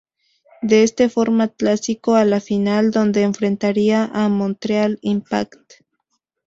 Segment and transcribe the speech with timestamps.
[0.63, 5.57] De este forma clasificó a la final donde enfrentaría a Montreal Impact.